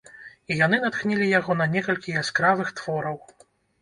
[0.53, 3.21] І яны натхнілі яго на некалькі яскравых твораў.